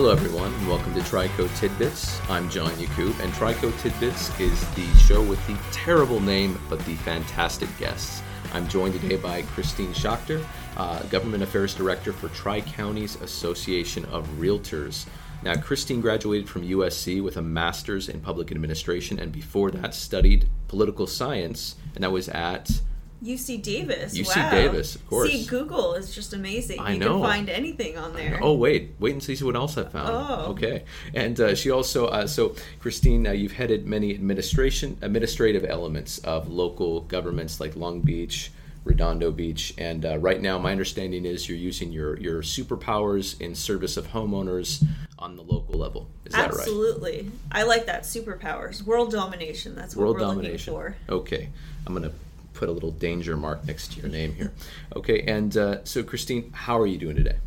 Hello, 0.00 0.12
everyone, 0.12 0.50
and 0.54 0.66
welcome 0.66 0.94
to 0.94 1.00
Trico 1.00 1.54
Tidbits. 1.58 2.18
I'm 2.30 2.48
John 2.48 2.72
Yakub, 2.80 3.14
and 3.20 3.30
Trico 3.34 3.70
Tidbits 3.82 4.40
is 4.40 4.58
the 4.70 4.86
show 4.96 5.22
with 5.22 5.46
the 5.46 5.58
terrible 5.72 6.20
name 6.20 6.58
but 6.70 6.78
the 6.86 6.94
fantastic 6.94 7.68
guests. 7.78 8.22
I'm 8.54 8.66
joined 8.66 8.98
today 8.98 9.16
by 9.16 9.42
Christine 9.42 9.92
Schachter, 9.92 10.42
uh, 10.78 11.02
Government 11.10 11.42
Affairs 11.42 11.74
Director 11.74 12.14
for 12.14 12.30
Tri 12.30 12.62
Counties 12.62 13.16
Association 13.16 14.06
of 14.06 14.26
Realtors. 14.38 15.04
Now, 15.42 15.60
Christine 15.60 16.00
graduated 16.00 16.48
from 16.48 16.66
USC 16.66 17.22
with 17.22 17.36
a 17.36 17.42
master's 17.42 18.08
in 18.08 18.20
public 18.20 18.50
administration, 18.50 19.18
and 19.18 19.30
before 19.30 19.70
that, 19.70 19.94
studied 19.94 20.48
political 20.68 21.06
science, 21.06 21.76
and 21.94 22.02
that 22.02 22.10
was 22.10 22.30
at 22.30 22.80
UC 23.22 23.62
Davis. 23.62 24.16
UC 24.16 24.36
wow. 24.36 24.50
Davis, 24.50 24.94
of 24.94 25.06
course. 25.06 25.30
See, 25.30 25.44
Google 25.44 25.94
is 25.94 26.14
just 26.14 26.32
amazing. 26.32 26.80
I 26.80 26.92
you 26.92 26.98
know. 26.98 27.20
can 27.20 27.22
find 27.22 27.50
anything 27.50 27.98
on 27.98 28.14
there. 28.14 28.38
Oh 28.42 28.54
wait, 28.54 28.94
wait 28.98 29.12
and 29.12 29.22
see 29.22 29.36
what 29.44 29.56
else 29.56 29.76
I 29.76 29.84
found. 29.84 30.08
Oh. 30.10 30.50
Okay, 30.52 30.84
and 31.14 31.38
uh, 31.38 31.54
she 31.54 31.70
also 31.70 32.06
uh, 32.06 32.26
so 32.26 32.54
Christine, 32.78 33.26
uh, 33.26 33.32
you've 33.32 33.52
headed 33.52 33.86
many 33.86 34.14
administration 34.14 34.96
administrative 35.02 35.64
elements 35.64 36.18
of 36.18 36.48
local 36.48 37.02
governments 37.02 37.60
like 37.60 37.76
Long 37.76 38.00
Beach, 38.00 38.52
Redondo 38.84 39.30
Beach, 39.30 39.74
and 39.76 40.06
uh, 40.06 40.18
right 40.18 40.40
now 40.40 40.58
my 40.58 40.72
understanding 40.72 41.26
is 41.26 41.48
you're 41.48 41.58
using 41.58 41.92
your 41.92 42.18
your 42.18 42.42
superpowers 42.42 43.38
in 43.40 43.54
service 43.54 43.98
of 43.98 44.08
homeowners 44.08 44.82
on 45.18 45.36
the 45.36 45.42
local 45.42 45.78
level. 45.78 46.08
Is 46.24 46.32
that 46.32 46.50
right? 46.52 46.60
Absolutely. 46.60 47.30
I 47.52 47.64
like 47.64 47.84
that. 47.86 48.04
Superpowers. 48.04 48.82
World 48.82 49.12
domination. 49.12 49.74
That's 49.74 49.94
what 49.94 50.04
World 50.04 50.14
we're 50.14 50.20
domination. 50.20 50.72
looking 50.72 50.94
for. 51.06 51.14
Okay, 51.14 51.50
I'm 51.86 51.92
gonna 51.92 52.12
put 52.52 52.68
a 52.68 52.72
little 52.72 52.90
danger 52.90 53.36
mark 53.36 53.64
next 53.66 53.92
to 53.92 54.00
your 54.00 54.08
name 54.08 54.34
here. 54.34 54.52
Okay, 54.96 55.22
and 55.22 55.56
uh, 55.56 55.84
so 55.84 56.02
Christine, 56.02 56.50
how 56.52 56.78
are 56.78 56.86
you 56.86 56.98
doing 56.98 57.16
today? 57.16 57.38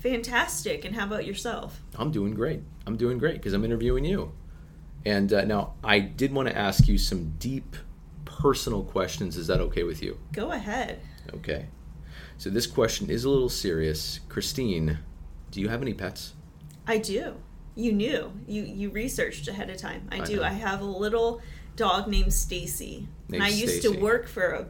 Fantastic. 0.00 0.84
And 0.84 0.94
how 0.94 1.04
about 1.04 1.26
yourself? 1.26 1.82
I'm 1.96 2.12
doing 2.12 2.34
great. 2.34 2.60
I'm 2.86 2.96
doing 2.96 3.18
great 3.18 3.34
because 3.34 3.52
I'm 3.52 3.64
interviewing 3.64 4.04
you. 4.04 4.32
And 5.04 5.32
uh, 5.32 5.44
now 5.44 5.74
I 5.82 5.98
did 5.98 6.32
want 6.32 6.48
to 6.48 6.56
ask 6.56 6.86
you 6.86 6.98
some 6.98 7.34
deep 7.38 7.76
personal 8.24 8.84
questions. 8.84 9.36
Is 9.36 9.46
that 9.48 9.60
okay 9.60 9.82
with 9.82 10.02
you? 10.02 10.18
Go 10.32 10.52
ahead. 10.52 11.00
Okay. 11.34 11.66
So 12.38 12.50
this 12.50 12.66
question 12.66 13.10
is 13.10 13.24
a 13.24 13.30
little 13.30 13.48
serious. 13.48 14.20
Christine, 14.28 14.98
do 15.50 15.60
you 15.60 15.68
have 15.68 15.82
any 15.82 15.94
pets? 15.94 16.34
I 16.86 16.98
do. 16.98 17.34
You 17.74 17.92
knew. 17.92 18.32
You 18.46 18.62
you 18.62 18.90
researched 18.90 19.48
ahead 19.48 19.70
of 19.70 19.76
time. 19.76 20.08
I, 20.12 20.18
I 20.18 20.20
do. 20.20 20.36
know. 20.36 20.44
I 20.44 20.50
have 20.50 20.80
a 20.80 20.84
little 20.84 21.40
dog 21.76 22.08
named 22.08 22.32
Stacy. 22.32 23.08
And 23.32 23.42
I 23.42 23.48
used 23.48 23.80
Stacy. 23.80 23.94
to 23.94 24.00
work 24.00 24.28
for 24.28 24.50
a 24.50 24.66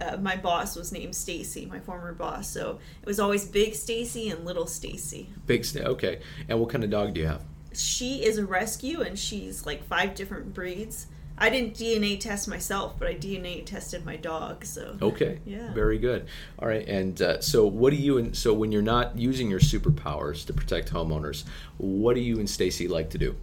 uh, 0.00 0.16
my 0.16 0.34
boss 0.36 0.76
was 0.76 0.92
named 0.92 1.14
Stacy, 1.14 1.66
my 1.66 1.78
former 1.78 2.14
boss. 2.14 2.48
So 2.48 2.78
it 3.02 3.06
was 3.06 3.20
always 3.20 3.44
Big 3.44 3.74
Stacy 3.74 4.30
and 4.30 4.46
Little 4.46 4.66
Stacy. 4.66 5.28
Big 5.46 5.64
sta 5.64 5.82
Okay. 5.82 6.20
And 6.48 6.58
what 6.58 6.70
kind 6.70 6.82
of 6.84 6.90
dog 6.90 7.14
do 7.14 7.20
you 7.20 7.26
have? 7.26 7.42
she 7.72 8.24
is 8.24 8.36
a 8.38 8.44
rescue 8.44 9.00
and 9.00 9.18
she's 9.18 9.64
like 9.64 9.84
five 9.84 10.14
different 10.14 10.52
breeds. 10.52 11.06
I 11.38 11.48
didn't 11.48 11.74
DNA 11.74 12.20
test 12.20 12.48
myself, 12.48 12.96
but 12.98 13.08
I 13.08 13.14
DNA 13.14 13.64
tested 13.64 14.04
my 14.04 14.16
dog. 14.16 14.64
So 14.64 14.98
Okay. 15.00 15.40
Yeah. 15.46 15.72
Very 15.72 15.98
good. 15.98 16.26
All 16.58 16.68
right. 16.68 16.86
And 16.86 17.20
uh, 17.22 17.40
so, 17.40 17.64
what 17.66 17.90
do 17.90 17.96
you 17.96 18.18
and 18.18 18.36
so 18.36 18.52
when 18.52 18.72
you're 18.72 18.82
not 18.82 19.16
using 19.16 19.48
your 19.48 19.60
superpowers 19.60 20.44
to 20.46 20.52
protect 20.52 20.92
homeowners, 20.92 21.44
what 21.78 22.14
do 22.14 22.20
you 22.20 22.38
and 22.38 22.50
Stacy 22.50 22.88
like 22.88 23.10
to 23.10 23.18
do? 23.18 23.36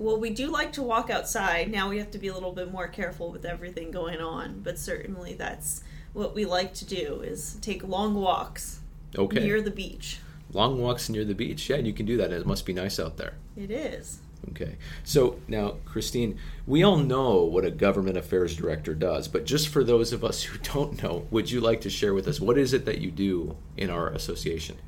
Well, 0.00 0.18
we 0.18 0.30
do 0.30 0.50
like 0.50 0.72
to 0.72 0.82
walk 0.82 1.10
outside. 1.10 1.70
Now 1.70 1.88
we 1.90 1.98
have 1.98 2.10
to 2.12 2.18
be 2.18 2.28
a 2.28 2.34
little 2.34 2.52
bit 2.52 2.72
more 2.72 2.88
careful 2.88 3.30
with 3.30 3.44
everything 3.44 3.90
going 3.90 4.20
on, 4.20 4.60
but 4.62 4.78
certainly 4.78 5.34
that's 5.34 5.82
what 6.14 6.34
we 6.34 6.44
like 6.46 6.72
to 6.74 6.84
do 6.84 7.20
is 7.20 7.56
take 7.60 7.86
long 7.86 8.14
walks 8.14 8.80
Okay. 9.16 9.40
near 9.40 9.60
the 9.60 9.70
beach. 9.70 10.18
Long 10.52 10.80
walks 10.80 11.08
near 11.08 11.24
the 11.24 11.34
beach. 11.34 11.68
Yeah, 11.68 11.76
you 11.76 11.92
can 11.92 12.06
do 12.06 12.16
that. 12.16 12.32
It 12.32 12.46
must 12.46 12.64
be 12.66 12.72
nice 12.72 12.98
out 12.98 13.16
there. 13.18 13.34
It 13.56 13.70
is. 13.70 14.18
Okay. 14.50 14.76
So 15.04 15.38
now, 15.48 15.76
Christine, 15.84 16.38
we 16.66 16.82
all 16.82 16.96
know 16.96 17.42
what 17.42 17.64
a 17.66 17.70
government 17.70 18.16
affairs 18.16 18.56
director 18.56 18.94
does, 18.94 19.28
but 19.28 19.44
just 19.44 19.68
for 19.68 19.84
those 19.84 20.12
of 20.14 20.24
us 20.24 20.42
who 20.44 20.58
don't 20.58 21.02
know, 21.02 21.26
would 21.30 21.50
you 21.50 21.60
like 21.60 21.82
to 21.82 21.90
share 21.90 22.14
with 22.14 22.26
us 22.26 22.40
what 22.40 22.56
is 22.56 22.72
it 22.72 22.86
that 22.86 22.98
you 23.02 23.10
do 23.10 23.54
in 23.76 23.90
our 23.90 24.08
association? 24.08 24.78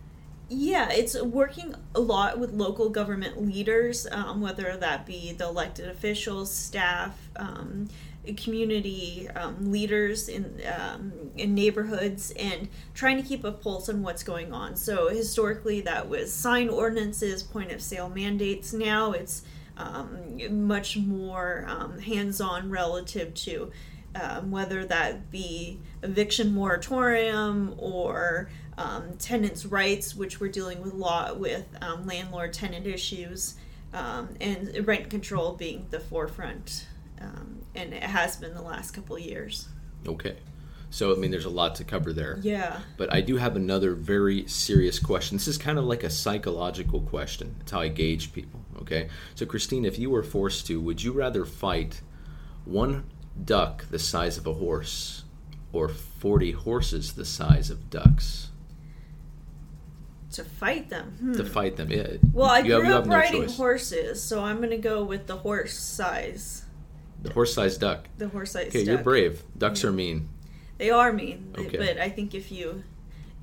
Yeah, 0.55 0.91
it's 0.91 1.21
working 1.21 1.75
a 1.95 2.01
lot 2.01 2.39
with 2.39 2.53
local 2.53 2.91
government 2.91 3.43
leaders, 3.43 4.07
um, 4.13 4.43
whether 4.43 4.77
that 4.77 5.07
be 5.07 5.33
the 5.33 5.45
elected 5.45 5.89
officials, 5.89 6.53
staff, 6.53 7.19
um, 7.37 7.89
community 8.37 9.31
um, 9.35 9.73
leaders 9.73 10.29
in 10.29 10.61
um, 10.79 11.13
in 11.39 11.55
neighborhoods, 11.55 12.33
and 12.33 12.69
trying 12.93 13.17
to 13.17 13.23
keep 13.23 13.45
a 13.45 13.53
pulse 13.53 13.89
on 13.89 14.03
what's 14.03 14.23
going 14.23 14.53
on. 14.53 14.77
So 14.77 15.09
historically, 15.09 15.81
that 15.81 16.11
was 16.11 16.31
sign 16.31 16.69
ordinances, 16.69 17.43
point 17.43 17.73
of 17.73 17.81
sale 17.81 18.11
mandates. 18.11 18.75
Now 18.75 19.13
it's 19.13 19.45
um, 19.79 20.67
much 20.67 20.99
more 20.99 21.65
um, 21.67 21.99
hands 21.99 22.43
on 22.43 22.69
relative 22.69 23.33
to 23.35 23.73
whether 24.43 24.85
that 24.85 25.31
be 25.31 25.81
eviction 26.03 26.53
moratorium 26.53 27.75
or 27.79 28.51
um, 28.79 29.17
tenants' 29.19 29.67
rights, 29.67 30.15
which 30.15 30.41
we're 30.41 30.51
dealing 30.51 30.83
with 30.83 30.95
law 30.95 31.33
with 31.35 31.67
um, 31.81 32.07
landlord 32.07 32.53
tenant 32.53 32.87
issues, 32.87 33.55
um, 33.93 34.31
and 34.41 34.87
rent 34.87 35.11
control 35.11 35.53
being 35.53 35.87
the 35.91 36.01
forefront, 36.01 36.87
um, 37.21 37.63
and 37.75 37.93
it 37.93 38.03
has 38.03 38.37
been 38.37 38.55
the 38.55 38.63
last 38.63 38.93
couple 38.93 39.17
of 39.17 39.23
years. 39.23 39.69
Okay. 40.07 40.37
So, 40.91 41.11
I 41.11 41.17
mean, 41.17 41.31
there's 41.31 41.47
a 41.47 41.51
lot 41.51 41.77
to 41.77 41.85
cover 41.85 42.13
there. 42.13 42.39
Yeah. 42.43 42.79
But 42.99 43.11
I 43.13 43.23
do 43.23 43.39
have 43.39 43.57
another 43.57 43.95
very 43.95 44.47
serious 44.47 44.99
question. 44.99 45.39
This 45.39 45.49
is 45.49 45.57
kind 45.57 45.79
of 45.79 45.85
like 45.85 46.05
a 46.05 46.11
psychological 46.11 47.01
question. 47.01 47.57
It's 47.61 47.71
how 47.71 47.81
I 47.81 47.89
gauge 47.89 48.35
people. 48.35 48.61
Okay. 48.83 49.09
So, 49.35 49.47
Christine, 49.47 49.87
if 49.87 49.99
you 49.99 50.11
were 50.11 50.23
forced 50.23 50.67
to, 50.67 50.81
would 50.81 51.03
you 51.03 51.13
rather 51.13 51.47
fight 51.47 52.03
one 52.67 53.05
duck 53.43 53.87
the 53.89 53.99
size 53.99 54.37
of 54.37 54.47
a 54.47 54.53
horse 54.53 55.25
or 55.73 55.89
40 55.89 56.53
horses 56.53 57.15
the 57.15 57.25
size 57.25 57.71
of 57.71 57.89
ducks 57.89 58.51
To 60.33 60.45
fight 60.45 60.89
them. 60.89 61.15
Hmm. 61.21 61.33
to 61.35 61.45
fight 61.45 61.77
them? 61.77 61.91
Yeah, 61.91 62.07
well, 62.33 62.49
I 62.49 62.61
you 62.61 62.77
grew 62.81 62.87
up 62.89 63.05
have 63.05 63.07
no 63.07 63.17
riding 63.17 63.43
choice. 63.43 63.57
horses, 63.57 64.23
so 64.23 64.43
I'm 64.43 64.59
going 64.59 64.71
to 64.71 64.79
go 64.79 65.05
with 65.05 65.27
the 65.27 65.37
horse 65.37 65.79
size. 65.79 66.65
The 67.23 67.33
horse 67.33 67.55
sized 67.55 67.81
duck. 67.81 68.09
The 68.19 68.29
horse 68.29 68.53
size. 68.53 68.69
Okay, 68.69 68.83
you're 68.83 68.99
brave. 68.99 69.43
Ducks 69.59 69.85
are 69.85 69.93
mean. 69.93 70.29
They 70.79 70.91
are 70.91 71.13
mean, 71.13 71.55
Okay. 71.57 71.77
but 71.77 71.99
I 71.99 72.09
think 72.09 72.35
if 72.35 72.51
you 72.51 72.83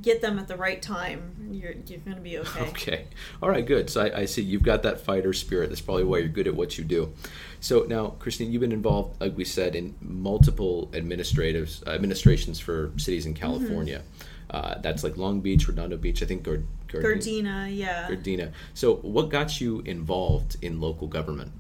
get 0.02 0.22
them 0.22 0.40
at 0.40 0.48
the 0.48 0.56
right 0.58 0.82
time, 0.82 1.50
you're 1.52 1.74
you're 1.88 2.00
going 2.00 2.16
to 2.18 2.22
be 2.22 2.40
okay. 2.40 2.62
Okay. 2.70 3.06
All 3.42 3.50
right, 3.50 3.66
good. 3.66 3.90
So 3.90 4.02
I, 4.06 4.22
I 4.22 4.26
see 4.26 4.42
you've 4.42 4.64
got 4.64 4.84
that 4.84 5.00
fighter 5.02 5.32
spirit. 5.32 5.70
That's 5.70 5.82
probably 5.82 6.04
why 6.06 6.18
you're 6.18 6.28
good 6.28 6.48
at 6.48 6.56
what 6.56 6.78
you 6.78 6.84
do. 6.84 7.14
So 7.62 7.84
now, 7.88 8.08
Christine, 8.20 8.52
you've 8.52 8.62
been 8.62 8.72
involved, 8.72 9.22
like 9.22 9.38
we 9.38 9.46
said, 9.46 9.76
in 9.76 9.96
multiple 10.02 10.90
administrative 10.94 11.70
administrations 11.88 12.60
for 12.60 12.92
cities 12.98 13.26
in 13.26 13.34
California. 13.36 14.02
Uh, 14.50 14.80
that's 14.82 15.04
like 15.04 15.16
Long 15.18 15.42
Beach, 15.42 15.68
Redondo 15.68 15.96
Beach, 15.98 16.24
I 16.24 16.26
think, 16.26 16.42
Gard- 16.44 16.66
Gardena. 16.90 17.04
Gardena, 17.04 17.78
yeah. 17.78 18.08
Gardena. 18.10 18.52
So, 18.74 18.96
what 18.98 19.30
got 19.30 19.62
you 19.62 19.82
involved 19.82 20.58
in 20.62 20.82
local 20.82 21.08
government? 21.08 21.52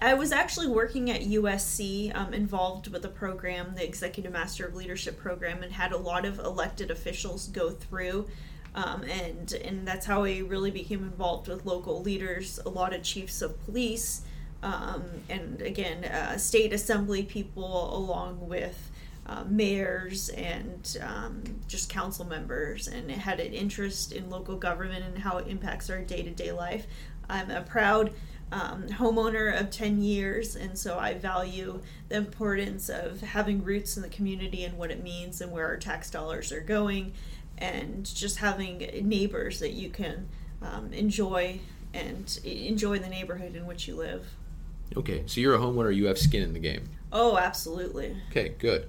I 0.00 0.14
was 0.14 0.32
actually 0.32 0.66
working 0.66 1.10
at 1.10 1.20
USC, 1.22 2.14
um, 2.16 2.34
involved 2.34 2.88
with 2.88 3.04
a 3.04 3.08
program, 3.08 3.74
the 3.76 3.84
Executive 3.84 4.32
Master 4.32 4.66
of 4.66 4.74
Leadership 4.74 5.18
program, 5.18 5.62
and 5.62 5.72
had 5.72 5.92
a 5.92 5.96
lot 5.96 6.24
of 6.24 6.38
elected 6.40 6.90
officials 6.90 7.46
go 7.48 7.70
through. 7.70 8.28
Um, 8.74 9.02
and 9.04 9.52
and 9.52 9.86
that's 9.86 10.06
how 10.06 10.24
I 10.24 10.38
really 10.38 10.70
became 10.70 11.04
involved 11.04 11.46
with 11.46 11.66
local 11.66 12.02
leaders, 12.02 12.58
a 12.64 12.70
lot 12.70 12.94
of 12.94 13.02
chiefs 13.02 13.42
of 13.42 13.62
police, 13.66 14.22
um, 14.62 15.04
and 15.28 15.60
again, 15.60 16.04
uh, 16.04 16.38
state 16.38 16.72
assembly 16.72 17.24
people, 17.24 17.96
along 17.96 18.48
with 18.48 18.90
uh, 19.26 19.44
mayors 19.46 20.28
and 20.30 20.98
um, 21.02 21.42
just 21.68 21.88
council 21.88 22.24
members, 22.24 22.88
and 22.88 23.10
had 23.10 23.40
an 23.40 23.52
interest 23.52 24.12
in 24.12 24.28
local 24.30 24.56
government 24.56 25.04
and 25.04 25.18
how 25.18 25.38
it 25.38 25.46
impacts 25.46 25.88
our 25.90 26.00
day 26.00 26.22
to 26.22 26.30
day 26.30 26.52
life. 26.52 26.86
I'm 27.28 27.50
a 27.50 27.62
proud 27.62 28.12
um, 28.50 28.88
homeowner 28.88 29.58
of 29.58 29.70
10 29.70 30.02
years, 30.02 30.56
and 30.56 30.76
so 30.78 30.98
I 30.98 31.14
value 31.14 31.80
the 32.08 32.16
importance 32.16 32.88
of 32.88 33.20
having 33.20 33.64
roots 33.64 33.96
in 33.96 34.02
the 34.02 34.08
community 34.08 34.64
and 34.64 34.76
what 34.76 34.90
it 34.90 35.02
means 35.02 35.40
and 35.40 35.50
where 35.50 35.66
our 35.66 35.76
tax 35.76 36.10
dollars 36.10 36.52
are 36.52 36.60
going, 36.60 37.14
and 37.58 38.04
just 38.04 38.38
having 38.38 38.78
neighbors 39.08 39.60
that 39.60 39.72
you 39.72 39.88
can 39.88 40.28
um, 40.60 40.92
enjoy 40.92 41.60
and 41.94 42.40
enjoy 42.44 42.98
the 42.98 43.08
neighborhood 43.08 43.54
in 43.54 43.66
which 43.66 43.86
you 43.86 43.94
live. 43.94 44.26
Okay, 44.96 45.22
so 45.26 45.40
you're 45.40 45.54
a 45.54 45.58
homeowner, 45.58 45.94
you 45.94 46.06
have 46.06 46.18
skin 46.18 46.42
in 46.42 46.52
the 46.52 46.58
game. 46.58 46.84
Oh, 47.12 47.36
absolutely. 47.36 48.16
Okay, 48.30 48.54
good. 48.58 48.88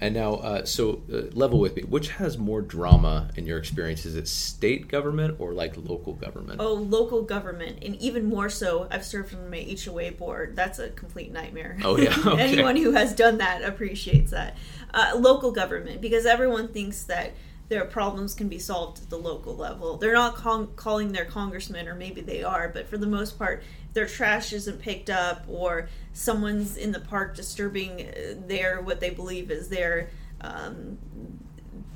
And 0.00 0.14
now, 0.14 0.34
uh, 0.34 0.64
so 0.64 1.02
uh, 1.12 1.22
level 1.32 1.58
with 1.58 1.74
me. 1.74 1.82
Which 1.82 2.10
has 2.10 2.38
more 2.38 2.62
drama 2.62 3.30
in 3.34 3.46
your 3.46 3.58
experience? 3.58 4.06
Is 4.06 4.14
it 4.14 4.28
state 4.28 4.86
government 4.86 5.36
or 5.40 5.52
like 5.52 5.74
local 5.76 6.12
government? 6.12 6.60
Oh, 6.60 6.74
local 6.74 7.22
government, 7.22 7.82
and 7.82 7.96
even 7.96 8.24
more 8.26 8.48
so, 8.48 8.86
I've 8.92 9.04
served 9.04 9.34
on 9.34 9.50
my 9.50 9.76
HOA 9.84 10.12
board. 10.12 10.54
That's 10.54 10.78
a 10.78 10.90
complete 10.90 11.32
nightmare. 11.32 11.78
Oh, 11.84 11.98
yeah? 11.98 12.14
Okay. 12.28 12.42
Anyone 12.42 12.76
who 12.76 12.92
has 12.92 13.12
done 13.14 13.38
that 13.38 13.64
appreciates 13.64 14.30
that. 14.30 14.56
Uh, 14.94 15.12
local 15.16 15.50
government, 15.50 16.00
because 16.00 16.26
everyone 16.26 16.68
thinks 16.68 17.02
that 17.04 17.32
their 17.68 17.84
problems 17.84 18.34
can 18.34 18.48
be 18.48 18.58
solved 18.58 19.02
at 19.02 19.10
the 19.10 19.18
local 19.18 19.56
level. 19.56 19.96
They're 19.96 20.14
not 20.14 20.36
call- 20.36 20.66
calling 20.66 21.12
their 21.12 21.24
congressman, 21.24 21.88
or 21.88 21.94
maybe 21.94 22.20
they 22.20 22.42
are, 22.42 22.68
but 22.68 22.88
for 22.88 22.96
the 22.98 23.06
most 23.06 23.38
part, 23.38 23.62
their 23.98 24.06
trash 24.06 24.52
isn't 24.52 24.80
picked 24.80 25.10
up, 25.10 25.44
or 25.48 25.88
someone's 26.12 26.76
in 26.76 26.92
the 26.92 27.00
park 27.00 27.34
disturbing 27.34 28.08
their 28.46 28.80
what 28.80 29.00
they 29.00 29.10
believe 29.10 29.50
is 29.50 29.68
their 29.68 30.08
um, 30.40 30.96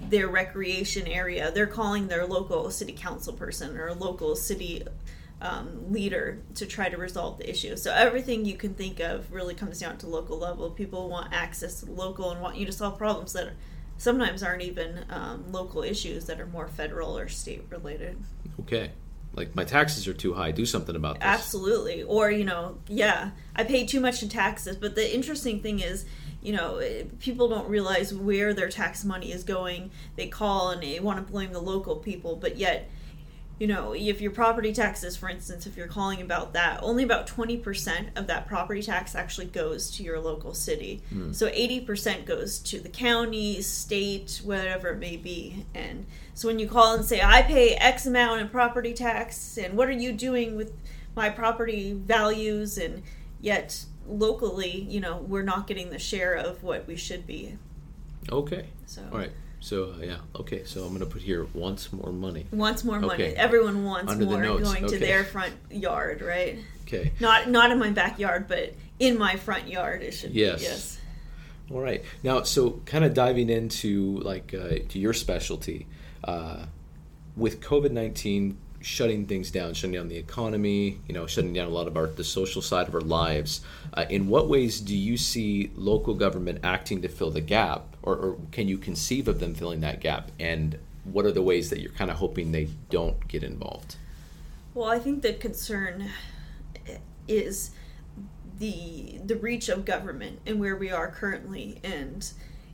their 0.09 0.27
recreation 0.27 1.07
area. 1.07 1.53
They're 1.53 1.69
calling 1.69 2.09
their 2.09 2.27
local 2.27 2.73
city 2.73 2.93
council 2.93 3.33
person 3.33 3.77
or 3.77 3.95
local 3.95 4.35
city 4.35 4.83
um, 5.41 5.93
leader 5.93 6.41
to 6.57 6.67
try 6.67 6.89
to 6.89 6.97
resolve 6.97 7.39
the 7.39 7.49
issue. 7.49 7.77
So 7.77 7.93
everything 7.93 8.45
you 8.45 8.57
can 8.57 8.75
think 8.75 8.99
of 8.99 9.33
really 9.33 9.55
comes 9.55 9.79
down 9.79 9.97
to 9.99 10.09
local 10.09 10.37
level. 10.39 10.71
People 10.71 11.09
want 11.09 11.33
access 11.33 11.83
to 11.83 11.87
local 11.93 12.33
and 12.33 12.41
want 12.41 12.57
you 12.57 12.67
to 12.67 12.73
solve 12.73 12.99
problems 12.99 13.33
that 13.35 13.53
sometimes 13.97 14.43
aren't 14.43 14.63
even 14.63 15.05
um, 15.09 15.53
local 15.53 15.85
issues 15.85 16.25
that 16.25 16.41
are 16.41 16.47
more 16.47 16.67
federal 16.67 17.17
or 17.17 17.29
state 17.29 17.65
related. 17.71 18.19
Okay. 18.63 18.91
Like 19.35 19.55
my 19.55 19.65
taxes 19.65 20.07
are 20.07 20.15
too 20.15 20.35
high. 20.35 20.51
Do 20.51 20.67
something 20.67 20.95
about 20.95 21.17
this. 21.17 21.25
Absolutely. 21.25 22.03
Or 22.03 22.31
you 22.31 22.45
know, 22.45 22.79
yeah, 22.89 23.31
I 23.57 23.65
pay 23.65 23.87
too 23.87 24.01
much 24.01 24.23
in 24.23 24.29
taxes. 24.29 24.77
But 24.77 24.95
the 24.95 25.15
interesting 25.15 25.61
thing 25.61 25.81
is, 25.81 26.05
you 26.43 26.53
know, 26.53 26.77
eh, 26.77 27.05
people 27.21 27.49
don't 27.49 27.69
realize 27.69 28.13
where 28.13 28.53
their 28.53 28.69
tax 28.69 29.05
money 29.05 29.33
is 29.33 29.45
going. 29.45 29.91
They 30.17 30.27
call 30.27 30.71
and 30.71 30.83
they 30.83 31.01
want 31.01 31.25
to 31.25 31.33
blame 31.33 31.53
the 31.53 31.61
local 31.61 31.97
people, 31.97 32.37
but 32.37 32.57
yet 32.57 32.91
you 33.63 33.69
know, 33.69 33.93
if 33.93 34.21
your 34.21 34.33
property 34.33 34.73
taxes, 34.73 35.17
for 35.17 35.29
instance, 35.29 35.69
if 35.69 35.77
you're 35.77 35.87
calling 35.87 36.21
about 36.21 36.55
that, 36.55 36.81
only 36.83 37.05
about 37.05 37.29
20% 37.29 38.09
of 38.17 38.27
that 38.27 38.49
property 38.49 38.83
tax 38.83 39.15
actually 39.15 39.47
goes 39.47 39.89
to 39.93 40.03
your 40.03 40.19
local 40.19 40.53
city. 40.53 41.01
Mm. 41.15 41.33
So 41.33 41.49
80% 41.49 42.25
goes 42.25 42.59
to 42.59 42.81
the 42.81 42.89
county, 42.89 43.63
state, 43.63 44.41
whatever 44.43 44.89
it 44.89 44.99
may 44.99 45.17
be. 45.17 45.65
And 45.77 46.07
so 46.35 46.49
when 46.49 46.59
you 46.59 46.69
call 46.69 46.95
and 46.95 47.05
say, 47.05 47.23
I 47.23 47.43
pay 47.43 47.75
X 47.75 48.05
amount 48.05 48.41
in 48.41 48.49
property 48.49 48.95
tax, 48.95 49.57
and 49.57 49.77
what 49.77 49.87
are 49.87 49.93
you 49.93 50.11
doing 50.11 50.57
with 50.57 50.73
my 51.15 51.31
property 51.31 51.93
values? 51.93 52.79
And 52.79 53.05
yet 53.41 53.85
locally, 54.09 54.81
you 54.91 54.99
know, 54.99 55.19
we're 55.19 55.43
not 55.43 55.69
getting 55.69 55.91
the 55.91 56.01
share 56.01 56.35
of 56.35 56.65
what 56.65 56.89
we 56.89 56.97
should 56.97 57.29
be. 57.29 57.57
Okay. 58.29 58.67
So. 58.87 59.07
All 59.13 59.19
right. 59.19 59.31
So 59.63 59.95
uh, 59.97 60.03
yeah, 60.03 60.17
okay. 60.35 60.65
So 60.65 60.83
I'm 60.83 60.89
going 60.89 61.01
to 61.01 61.07
put 61.07 61.23
here 61.23 61.47
wants 61.55 61.93
more 61.93 62.13
money. 62.13 62.47
Wants 62.51 62.83
more 62.83 62.99
money. 62.99 63.27
Everyone 63.27 63.85
wants 63.85 64.11
Under 64.11 64.25
more 64.25 64.43
going 64.43 64.85
okay. 64.85 64.89
to 64.89 64.99
their 64.99 65.23
front 65.23 65.55
yard, 65.71 66.21
right? 66.21 66.59
Okay. 66.83 67.13
Not 67.21 67.49
not 67.49 67.71
in 67.71 67.79
my 67.79 67.91
backyard, 67.91 68.49
but 68.49 68.75
in 68.99 69.17
my 69.17 69.37
front 69.37 69.69
yard. 69.69 70.03
It 70.03 70.15
should. 70.15 70.33
Yes. 70.33 70.59
Be, 70.59 70.65
yes. 70.65 70.99
All 71.71 71.81
right. 71.81 72.05
Now, 72.25 72.43
so 72.43 72.83
kind 72.87 73.05
of 73.05 73.15
diving 73.15 73.49
into 73.51 74.19
like 74.19 74.53
uh, 74.53 74.81
to 74.89 74.99
your 74.99 75.13
specialty, 75.13 75.87
uh, 76.25 76.65
with 77.37 77.61
COVID 77.61 77.93
nineteen 77.93 78.59
shutting 78.81 79.27
things 79.27 79.53
down, 79.53 79.75
shutting 79.75 79.95
down 79.95 80.09
the 80.09 80.17
economy, 80.17 80.99
you 81.07 81.15
know, 81.15 81.29
shutting 81.29 81.53
down 81.53 81.69
a 81.69 81.71
lot 81.71 81.87
of 81.87 81.97
our 81.97 82.09
the 82.09 82.25
social 82.25 82.63
side 82.63 82.89
of 82.89 82.97
our 82.97 83.01
lives. 83.01 83.61
Uh, 83.95 84.07
in 84.11 84.27
what 84.27 84.49
ways 84.49 84.81
do 84.81 84.97
you 84.97 85.17
see 85.17 85.71
local 85.77 86.15
government 86.15 86.59
acting 86.65 87.01
to 87.03 87.09
fill 87.09 87.31
the 87.31 87.41
gap, 87.41 87.92
or, 88.03 88.17
or, 88.17 88.39
can 88.51 88.69
you 88.69 88.79
conceive 88.79 89.29
of 89.29 89.41
them 89.41 89.55
filling 89.55 89.81
that 89.81 90.01
gap? 90.01 90.31
And 90.39 90.79
what 91.05 91.25
are 91.25 91.33
the 91.33 91.43
ways 91.43 91.71
that 91.71 91.81
you're 91.81 91.93
kind 91.93 92.11
of 92.11 92.17
hoping 92.19 92.53
they 92.53 92.69
don't 92.91 93.27
get 93.29 93.43
involved? 93.43 93.97
Well, 94.75 94.89
I 94.89 94.99
think 94.99 95.23
the 95.23 95.35
concern 95.35 96.11
is 97.29 97.71
the 98.59 99.21
the 99.25 99.37
reach 99.37 99.69
of 99.69 99.85
government 99.85 100.41
and 100.47 100.59
where 100.59 100.77
we 100.77 100.91
are 100.91 101.11
currently, 101.11 101.81
and 101.85 102.31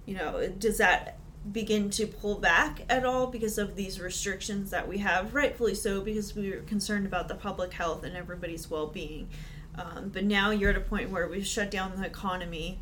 you 0.07 0.15
know, 0.15 0.49
does 0.59 0.79
that 0.79 1.19
begin 1.53 1.89
to 1.91 2.07
pull 2.07 2.37
back 2.37 2.83
at 2.89 3.05
all 3.05 3.27
because 3.27 3.59
of 3.59 3.77
these 3.77 4.01
restrictions 4.01 4.71
that 4.71 4.87
we 4.87 4.99
have, 4.99 5.35
rightfully 5.35 5.75
so, 5.75 6.01
because 6.01 6.35
we 6.35 6.53
are 6.53 6.63
concerned 6.63 7.07
about 7.07 7.29
the 7.29 7.35
public 7.35 7.73
health 7.73 8.05
and 8.05 8.17
everybody's 8.17 8.69
well 8.69 8.87
being. 8.87 9.29
Um, 9.75 10.11
but 10.13 10.25
now 10.25 10.51
you're 10.51 10.71
at 10.71 10.77
a 10.77 10.81
point 10.81 11.11
where 11.11 11.29
we've 11.29 11.47
shut 11.47 11.71
down 11.71 11.97
the 11.97 12.07
economy 12.07 12.79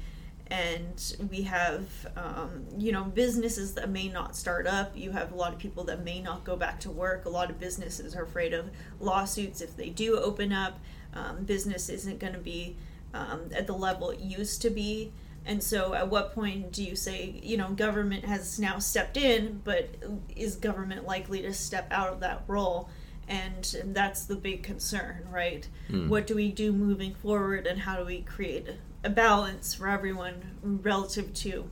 and 0.48 1.16
we 1.30 1.42
have, 1.42 1.84
um, 2.16 2.66
you 2.78 2.92
know, 2.92 3.04
businesses 3.04 3.74
that 3.74 3.90
may 3.90 4.08
not 4.08 4.36
start 4.36 4.66
up. 4.66 4.96
You 4.96 5.10
have 5.10 5.32
a 5.32 5.34
lot 5.34 5.52
of 5.52 5.58
people 5.58 5.84
that 5.84 6.04
may 6.04 6.20
not 6.20 6.44
go 6.44 6.56
back 6.56 6.78
to 6.80 6.90
work. 6.90 7.24
A 7.24 7.28
lot 7.28 7.50
of 7.50 7.58
businesses 7.58 8.14
are 8.14 8.22
afraid 8.22 8.52
of 8.54 8.70
lawsuits 9.00 9.60
if 9.60 9.76
they 9.76 9.88
do 9.88 10.18
open 10.18 10.52
up. 10.52 10.78
Um, 11.14 11.44
business 11.44 11.88
isn't 11.88 12.20
going 12.20 12.34
to 12.34 12.38
be 12.38 12.76
um, 13.12 13.48
at 13.52 13.66
the 13.66 13.72
level 13.72 14.10
it 14.10 14.20
used 14.20 14.62
to 14.62 14.70
be. 14.70 15.12
And 15.44 15.62
so, 15.62 15.94
at 15.94 16.08
what 16.10 16.34
point 16.34 16.72
do 16.72 16.82
you 16.82 16.96
say, 16.96 17.40
you 17.42 17.56
know, 17.56 17.70
government 17.70 18.24
has 18.24 18.58
now 18.58 18.78
stepped 18.78 19.16
in, 19.16 19.60
but 19.64 19.88
is 20.34 20.56
government 20.56 21.06
likely 21.06 21.42
to 21.42 21.52
step 21.52 21.86
out 21.92 22.12
of 22.12 22.20
that 22.20 22.42
role? 22.48 22.88
And, 23.28 23.76
and 23.80 23.94
that's 23.94 24.24
the 24.24 24.36
big 24.36 24.64
concern, 24.64 25.26
right? 25.30 25.66
Mm. 25.88 26.08
What 26.08 26.26
do 26.26 26.34
we 26.34 26.50
do 26.50 26.72
moving 26.72 27.14
forward, 27.14 27.66
and 27.66 27.80
how 27.80 27.96
do 27.96 28.04
we 28.04 28.22
create 28.22 28.68
a 29.06 29.10
balance 29.10 29.72
for 29.72 29.88
everyone 29.88 30.42
relative 30.62 31.32
to 31.32 31.70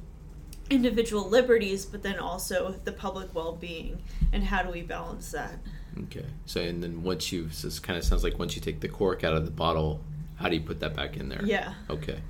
individual 0.70 1.28
liberties, 1.28 1.84
but 1.84 2.02
then 2.02 2.18
also 2.18 2.72
the 2.84 2.92
public 2.92 3.34
well 3.34 3.52
being? 3.52 4.00
And 4.32 4.44
how 4.44 4.62
do 4.62 4.70
we 4.70 4.82
balance 4.82 5.32
that? 5.32 5.58
Okay. 6.04 6.24
So, 6.46 6.60
and 6.60 6.82
then 6.82 7.02
once 7.02 7.32
you, 7.32 7.50
so 7.50 7.66
this 7.66 7.80
kind 7.80 7.98
of 7.98 8.04
sounds 8.04 8.22
like 8.22 8.38
once 8.38 8.54
you 8.54 8.62
take 8.62 8.80
the 8.80 8.88
cork 8.88 9.24
out 9.24 9.34
of 9.34 9.44
the 9.44 9.50
bottle, 9.50 10.00
how 10.36 10.48
do 10.48 10.54
you 10.54 10.62
put 10.62 10.80
that 10.80 10.94
back 10.94 11.16
in 11.16 11.28
there? 11.28 11.44
Yeah. 11.44 11.74
Okay. 11.90 12.20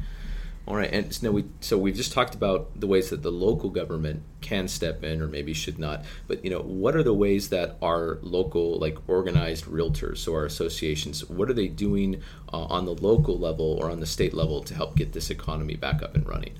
All 0.67 0.77
right, 0.77 0.91
and 0.91 1.13
so 1.13 1.31
we 1.31 1.45
so 1.61 1.77
we've 1.77 1.95
just 1.95 2.13
talked 2.13 2.35
about 2.35 2.81
the 2.81 2.87
ways 2.87 3.11
that 3.11 3.23
the 3.23 3.31
local 3.31 3.69
government 3.69 4.23
can 4.41 4.67
step 4.67 5.05
in, 5.05 5.21
or 5.21 5.27
maybe 5.27 5.53
should 5.53 5.79
not. 5.79 6.07
But 6.27 6.43
you 6.43 6.51
know, 6.51 6.61
what 6.61 6.97
are 6.97 7.03
the 7.03 7.13
ways 7.13 7.51
that 7.51 7.77
our 7.83 8.19
local, 8.23 8.79
like 8.79 8.97
organized 9.07 9.67
realtors 9.67 10.27
or 10.27 10.47
associations, 10.47 11.29
what 11.29 11.51
are 11.51 11.55
they 11.55 11.69
doing 11.69 12.23
uh, 12.51 12.65
on 12.65 12.87
the 12.87 12.95
local 12.95 13.39
level 13.39 13.79
or 13.79 13.91
on 13.91 14.01
the 14.01 14.07
state 14.07 14.33
level 14.33 14.63
to 14.63 14.75
help 14.75 14.97
get 14.97 15.13
this 15.13 15.29
economy 15.29 15.77
back 15.77 16.03
up 16.03 16.15
and 16.15 16.27
running? 16.27 16.55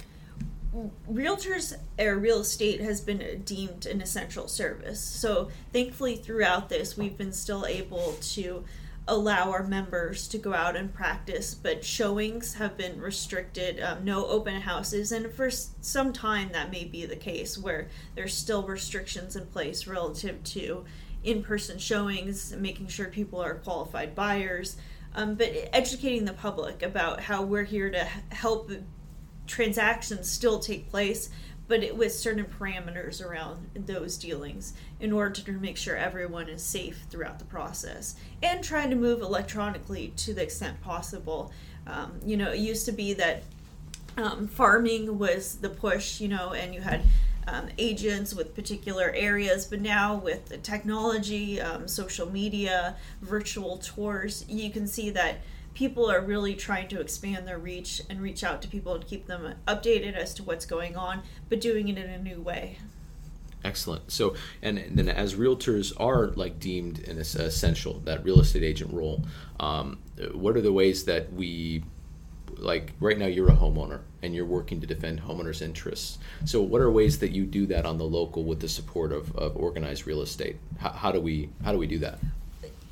realtors 1.11 1.77
or 1.99 2.19
real 2.19 2.41
estate 2.41 2.81
has 2.81 3.01
been 3.01 3.43
deemed 3.45 3.87
an 3.87 4.01
essential 4.01 4.49
service. 4.49 5.01
So 5.01 5.51
thankfully, 5.73 6.17
throughout 6.17 6.69
this, 6.69 6.97
we've 6.97 7.17
been 7.17 7.33
still 7.33 7.65
able 7.65 8.17
to 8.21 8.65
allow 9.07 9.51
our 9.51 9.63
members 9.63 10.27
to 10.29 10.39
go 10.39 10.55
out 10.55 10.77
and 10.77 10.95
practice, 10.95 11.55
but 11.55 11.85
showings 11.85 12.55
have 12.55 12.77
been 12.77 12.99
restricted. 13.01 13.79
Um, 13.81 14.05
no 14.05 14.27
open 14.27 14.63
houses, 14.63 15.13
and 15.13 15.31
for 15.33 15.51
some 15.51 16.13
time 16.13 16.51
that 16.53 16.71
may 16.71 16.85
be 16.85 17.05
the 17.05 17.17
case 17.17 17.59
where 17.59 17.89
there's 18.15 18.35
still 18.35 18.63
restrictions 18.63 19.37
in 19.37 19.47
place 19.47 19.87
relative 19.87 20.43
to 20.45 20.85
in-person 21.23 21.79
showings, 21.79 22.55
making 22.57 22.89
sure 22.89 23.09
people 23.09 23.43
are 23.43 23.57
qualified 23.57 24.15
buyers, 24.15 24.77
um, 25.15 25.35
but 25.35 25.53
educating 25.73 26.25
the 26.25 26.33
public 26.33 26.83
about 26.83 27.21
how 27.21 27.43
we're 27.43 27.65
here 27.65 27.91
to 27.91 28.05
help 28.31 28.71
transactions 29.47 30.31
still 30.31 30.59
take 30.59 30.91
place 30.91 31.29
but 31.67 31.83
it, 31.83 31.97
with 31.97 32.13
certain 32.13 32.45
parameters 32.45 33.25
around 33.25 33.71
those 33.75 34.17
dealings 34.17 34.75
in 35.01 35.13
order 35.13 35.31
to 35.31 35.53
make 35.53 35.77
sure 35.77 35.97
everyone 35.97 36.49
is 36.49 36.63
safe 36.63 37.05
throughout 37.11 37.39
the 37.39 37.45
process 37.45 38.17
and 38.43 38.63
trying 38.63 38.91
to 38.91 38.97
move 38.97 39.23
electronically 39.23 40.13
to 40.17 40.35
the 40.35 40.43
extent 40.43 40.81
possible. 40.83 41.53
Um, 41.87 42.21
you 42.25 42.37
know, 42.37 42.53
it 42.53 42.59
used 42.59 42.87
to 42.87 42.93
be 42.93 43.15
that 43.15 43.43
um, 44.17 44.47
farming 44.47 45.19
was 45.19 45.57
the 45.57 45.69
push, 45.69 46.21
you 46.21 46.29
know, 46.29 46.53
and 46.53 46.75
you 46.75 46.81
had 46.81 47.03
um, 47.47 47.69
agents 47.79 48.35
with 48.35 48.55
particular 48.55 49.11
areas, 49.15 49.67
but 49.67 49.81
now 49.81 50.15
with 50.15 50.47
the 50.47 50.57
technology, 50.59 51.61
um, 51.61 51.89
social 51.89 52.31
media, 52.31 52.97
virtual 53.21 53.79
tours, 53.79 54.45
you 54.49 54.71
can 54.71 54.87
see 54.87 55.11
that 55.11 55.39
people 55.75 56.11
are 56.11 56.21
really 56.21 56.55
trying 56.55 56.89
to 56.89 57.01
expand 57.01 57.47
their 57.47 57.59
reach 57.59 58.01
and 58.09 58.21
reach 58.21 58.43
out 58.43 58.63
to 58.63 58.69
people 58.69 58.95
and 58.95 59.07
keep 59.07 59.27
them 59.27 59.55
updated 59.67 60.15
as 60.15 60.33
to 60.35 60.43
what's 60.43 60.65
going 60.65 60.97
on, 60.97 61.23
but 61.49 61.61
doing 61.61 61.89
it 61.89 61.99
in 61.99 62.09
a 62.09 62.19
new 62.19 62.41
way. 62.41 62.79
Excellent. 63.65 64.13
So, 64.13 64.37
and 64.63 64.79
then 64.91 65.09
as 65.09 65.35
realtors 65.35 65.93
are 65.99 66.29
like 66.29 66.61
deemed 66.61 67.01
an 67.09 67.19
essential 67.19 68.01
that 68.01 68.23
real 68.23 68.41
estate 68.41 68.63
agent 68.63 68.93
role, 68.93 69.25
um, 69.59 69.99
what 70.33 70.57
are 70.57 70.61
the 70.61 70.73
ways 70.73 71.07
that 71.07 71.33
we, 71.33 71.83
like 72.59 72.93
right 73.01 73.17
now, 73.17 73.27
you're 73.27 73.49
a 73.49 73.57
homeowner 73.57 74.01
and 74.23 74.35
you're 74.35 74.45
working 74.45 74.81
to 74.83 74.87
defend 74.87 75.23
homeowners' 75.23 75.63
interests. 75.63 76.19
So, 76.45 76.61
what 76.61 76.83
are 76.83 76.91
ways 76.91 77.19
that 77.21 77.31
you 77.33 77.47
do 77.47 77.67
that 77.67 77.87
on 77.87 77.97
the 77.97 78.05
local 78.05 78.45
with 78.45 78.61
the 78.61 78.69
support 78.69 79.13
of, 79.13 79.35
of 79.35 79.57
organized 79.57 80.07
real 80.07 80.21
estate? 80.21 80.57
How, 80.79 80.91
how 80.91 81.13
do 81.13 81.21
we 81.21 81.49
how 81.65 81.73
do 81.73 81.79
we 81.79 81.87
do 81.87 81.99
that? 82.01 82.19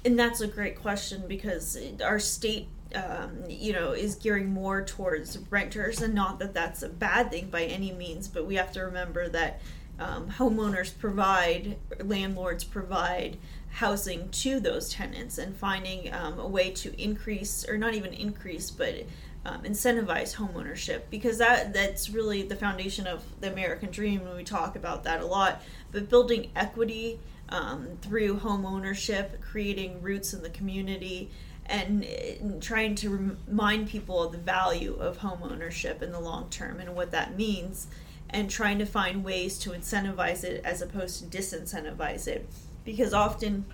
And 0.05 0.19
that's 0.19 0.41
a 0.41 0.47
great 0.47 0.81
question 0.81 1.25
because 1.29 1.79
our 2.05 2.19
state 2.19 2.69
um, 2.95 3.45
you 3.49 3.73
know 3.73 3.93
is 3.93 4.17
gearing 4.17 4.51
more 4.51 4.85
towards 4.85 5.39
renters 5.51 6.03
and 6.03 6.15
not 6.15 6.39
that 6.39 6.53
that's 6.53 6.83
a 6.83 6.89
bad 6.89 7.31
thing 7.31 7.49
by 7.49 7.63
any 7.65 7.93
means 7.93 8.29
but 8.29 8.47
we 8.47 8.57
have 8.57 8.73
to 8.73 8.81
remember 8.81 9.29
that 9.29 9.61
um, 9.99 10.29
homeowners 10.31 10.97
provide 10.99 11.77
landlords 12.01 12.65
provide 12.65 13.37
housing 13.71 14.29
to 14.31 14.61
those 14.61 14.91
tenants 14.91 15.39
and 15.39 15.57
finding 15.57 16.13
um, 16.13 16.39
a 16.39 16.47
way 16.47 16.71
to 16.71 17.01
increase 17.03 17.67
or 17.67 17.79
not 17.79 17.95
even 17.95 18.13
increase 18.13 18.71
but 18.71 19.07
um, 19.45 19.63
incentivize 19.63 20.37
homeownership 20.37 21.03
because 21.11 21.39
that 21.39 21.73
that's 21.73 22.11
really 22.11 22.43
the 22.43 22.55
foundation 22.55 23.07
of 23.07 23.25
the 23.41 23.51
American 23.51 23.91
dream, 23.91 24.21
and 24.27 24.37
we 24.37 24.45
talk 24.45 24.77
about 24.77 25.05
that 25.05 25.21
a 25.21 25.27
lot. 25.27 25.63
But 25.91 26.09
building 26.09 26.51
equity 26.55 27.19
um, 27.53 27.99
through 28.01 28.39
home 28.39 28.65
ownership, 28.65 29.41
creating 29.41 30.01
roots 30.03 30.33
in 30.33 30.43
the 30.43 30.51
community, 30.51 31.31
and, 31.67 32.03
and 32.05 32.63
trying 32.63 32.95
to 32.97 33.37
remind 33.47 33.89
people 33.89 34.23
of 34.23 34.33
the 34.33 34.39
value 34.39 34.95
of 34.95 35.19
home 35.19 35.41
ownership 35.43 36.03
in 36.03 36.11
the 36.11 36.19
long 36.19 36.49
term 36.51 36.81
and 36.81 36.95
what 36.97 37.11
that 37.13 37.37
means, 37.37 37.87
and 38.31 38.51
trying 38.51 38.79
to 38.79 38.87
find 38.87 39.23
ways 39.23 39.59
to 39.59 39.71
incentivize 39.71 40.43
it 40.45 40.65
as 40.65 40.83
opposed 40.83 41.19
to 41.21 41.39
disincentivize 41.39 42.27
it, 42.27 42.49
because 42.85 43.13
often 43.13 43.65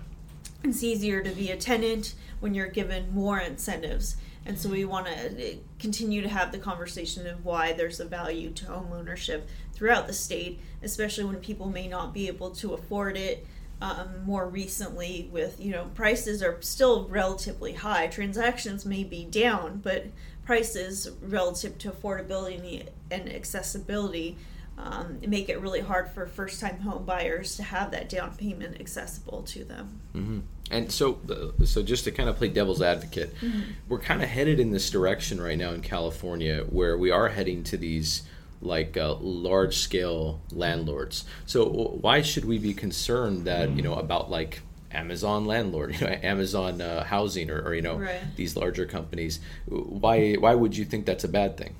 it's 0.63 0.83
easier 0.83 1.23
to 1.23 1.31
be 1.31 1.49
a 1.49 1.57
tenant 1.57 2.15
when 2.41 2.53
you're 2.53 2.67
given 2.67 3.13
more 3.13 3.39
incentives 3.39 4.17
and 4.45 4.57
so 4.57 4.69
we 4.69 4.85
want 4.85 5.07
to 5.07 5.57
continue 5.79 6.21
to 6.21 6.29
have 6.29 6.51
the 6.51 6.57
conversation 6.57 7.27
of 7.27 7.45
why 7.45 7.73
there's 7.73 7.99
a 7.99 8.05
value 8.05 8.49
to 8.51 8.65
home 8.65 8.91
ownership 8.91 9.47
throughout 9.73 10.07
the 10.07 10.13
state, 10.13 10.59
especially 10.81 11.25
when 11.25 11.35
people 11.37 11.69
may 11.69 11.87
not 11.87 12.13
be 12.13 12.27
able 12.27 12.51
to 12.51 12.73
afford 12.73 13.17
it. 13.17 13.45
Um, 13.81 14.25
more 14.25 14.45
recently, 14.45 15.29
with 15.31 15.59
you 15.59 15.71
know 15.71 15.85
prices 15.95 16.43
are 16.43 16.61
still 16.61 17.07
relatively 17.07 17.73
high. 17.73 18.07
Transactions 18.07 18.85
may 18.85 19.05
be 19.05 19.23
down, 19.23 19.79
but 19.81 20.07
prices 20.45 21.09
relative 21.21 21.77
to 21.77 21.91
affordability 21.91 22.87
and 23.09 23.31
accessibility 23.31 24.35
um, 24.79 25.19
make 25.27 25.49
it 25.49 25.59
really 25.59 25.81
hard 25.81 26.09
for 26.09 26.25
first-time 26.25 26.79
home 26.79 27.03
buyers 27.03 27.57
to 27.57 27.63
have 27.63 27.91
that 27.91 28.07
down 28.07 28.35
payment 28.35 28.79
accessible 28.79 29.43
to 29.43 29.63
them. 29.65 29.99
Mm-hmm. 30.15 30.39
And 30.71 30.91
so, 30.91 31.19
uh, 31.29 31.65
so 31.65 31.83
just 31.83 32.05
to 32.05 32.11
kind 32.11 32.29
of 32.29 32.37
play 32.37 32.47
devil's 32.47 32.81
advocate, 32.81 33.35
mm-hmm. 33.41 33.61
we're 33.89 33.99
kind 33.99 34.23
of 34.23 34.29
headed 34.29 34.59
in 34.59 34.71
this 34.71 34.89
direction 34.89 35.41
right 35.41 35.57
now 35.57 35.71
in 35.71 35.81
California, 35.81 36.63
where 36.69 36.97
we 36.97 37.11
are 37.11 37.27
heading 37.27 37.63
to 37.65 37.77
these 37.77 38.23
like 38.61 38.97
uh, 38.97 39.15
large 39.15 39.77
scale 39.77 40.41
landlords. 40.51 41.25
So 41.45 41.65
why 41.65 42.21
should 42.21 42.45
we 42.45 42.57
be 42.57 42.73
concerned 42.73 43.45
that 43.45 43.69
you 43.71 43.81
know 43.81 43.95
about 43.95 44.29
like 44.29 44.61
Amazon 44.91 45.45
landlord, 45.45 45.93
you 45.99 46.07
know, 46.07 46.13
Amazon 46.23 46.81
uh, 46.81 47.03
housing, 47.03 47.49
or, 47.49 47.61
or, 47.61 47.73
you 47.73 47.81
know 47.81 47.97
right. 47.97 48.21
these 48.35 48.55
larger 48.55 48.85
companies? 48.85 49.39
Why 49.67 50.33
why 50.35 50.55
would 50.55 50.75
you 50.75 50.85
think 50.85 51.05
that's 51.05 51.23
a 51.23 51.29
bad 51.29 51.57
thing? 51.57 51.75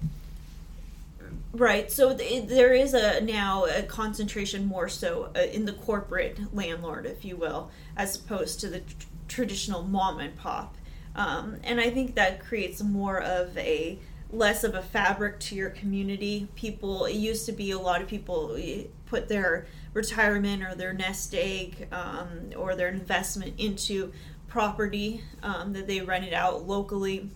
Right. 1.51 1.91
So 1.91 2.15
th- 2.15 2.48
there 2.48 2.74
is 2.74 2.93
a 2.93 3.21
now 3.21 3.65
a 3.65 3.81
concentration 3.81 4.65
more 4.65 4.88
so 4.88 5.31
uh, 5.36 5.39
in 5.39 5.65
the 5.65 5.74
corporate 5.74 6.53
landlord, 6.53 7.05
if 7.05 7.25
you 7.25 7.36
will, 7.36 7.71
as 7.98 8.15
opposed 8.15 8.59
to 8.62 8.69
the 8.69 8.79
tr- 8.81 9.07
traditional 9.27 9.83
mom 9.83 10.19
and 10.19 10.36
pop. 10.38 10.75
Um, 11.15 11.57
and 11.63 11.81
I 11.81 11.89
think 11.89 12.15
that 12.15 12.39
creates 12.39 12.83
more 12.83 13.19
of 13.19 13.57
a 13.57 13.98
less 14.31 14.63
of 14.63 14.75
a 14.75 14.81
fabric 14.81 15.39
to 15.39 15.55
your 15.55 15.69
community. 15.69 16.48
People, 16.55 17.05
it 17.05 17.15
used 17.15 17.45
to 17.48 17.51
be 17.51 17.71
a 17.71 17.79
lot 17.79 18.01
of 18.01 18.07
people 18.07 18.55
eh, 18.59 18.83
put 19.05 19.27
their 19.27 19.65
retirement 19.93 20.63
or 20.63 20.75
their 20.75 20.93
nest 20.93 21.33
egg 21.33 21.88
um, 21.91 22.51
or 22.55 22.75
their 22.75 22.89
investment 22.89 23.59
into 23.59 24.12
property 24.48 25.24
um, 25.41 25.74
that 25.74 25.88
they 25.88 26.01
rented 26.01 26.33
out 26.33 26.67
locally. 26.67 27.29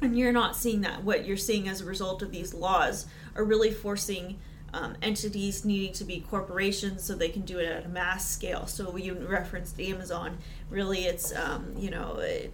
And 0.00 0.18
you're 0.18 0.32
not 0.32 0.56
seeing 0.56 0.80
that. 0.80 1.04
What 1.04 1.26
you're 1.26 1.36
seeing 1.36 1.68
as 1.68 1.80
a 1.80 1.84
result 1.84 2.22
of 2.22 2.30
these 2.30 2.54
laws 2.54 3.06
are 3.36 3.44
really 3.44 3.70
forcing 3.70 4.38
um, 4.74 4.96
entities 5.02 5.64
needing 5.64 5.92
to 5.94 6.04
be 6.04 6.20
corporations 6.20 7.04
so 7.04 7.14
they 7.14 7.28
can 7.28 7.42
do 7.42 7.58
it 7.58 7.66
at 7.66 7.84
a 7.84 7.88
mass 7.88 8.28
scale. 8.28 8.66
So 8.66 8.96
you 8.96 9.14
referenced 9.14 9.78
Amazon. 9.80 10.38
Really, 10.70 11.04
it's 11.04 11.34
um, 11.34 11.74
you 11.76 11.90
know, 11.90 12.16
it, 12.18 12.52